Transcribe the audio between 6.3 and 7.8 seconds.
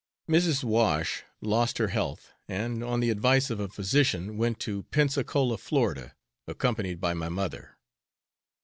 accompanied by my mother.